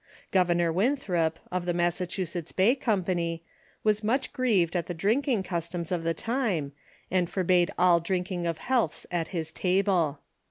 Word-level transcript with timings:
Governor 0.31 0.73
\v 0.73 0.79
inthrop, 0.79 1.33
01 1.51 1.65
the 1.65 1.75
Massachusetts 1.75 2.51
Bay 2.51 2.73
Company, 2.73 3.43
Avas 3.85 4.03
much 4.03 4.33
grieved 4.33 4.75
at 4.75 4.87
tlie 4.87 4.97
drinking 4.97 5.43
customs 5.43 5.91
of 5.91 6.03
the 6.03 6.15
time, 6.15 6.71
and 7.11 7.29
forbade 7.29 7.69
all 7.77 7.99
drinking 7.99 8.47
of 8.47 8.57
healths 8.57 9.05
at 9.11 9.27
his 9.27 9.51
table. 9.51 10.21